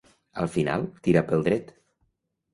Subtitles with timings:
[0.43, 1.71] Al final, tira pel dret.